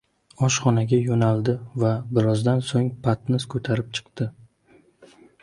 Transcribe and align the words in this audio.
oshxonaga 0.45 0.99
yoʻnaldi 1.07 1.55
va 1.83 1.91
birozdan 2.19 2.65
soʻng 2.71 2.89
patnis 3.09 3.47
koʻtarib 3.55 3.93
chiqdi. 4.01 4.29